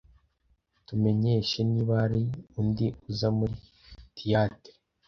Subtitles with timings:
[0.87, 2.23] tumenyeshe niba hari
[2.61, 3.55] undi uza muri
[4.17, 4.73] theatre